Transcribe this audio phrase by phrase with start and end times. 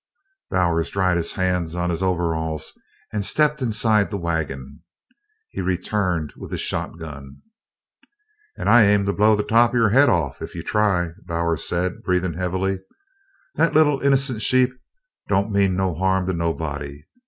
[0.49, 2.73] Bowers dried his hands on his overalls
[3.13, 4.81] and stepped inside the wagon.
[5.51, 7.43] He returned with his shotgun.
[8.57, 11.27] "And I aim to blow the top of your head off ef you try it,"
[11.27, 12.79] Bowers said, breathing heavily.
[13.57, 14.71] "That little innercent sheep
[15.29, 17.03] don't mean no harm to nobody.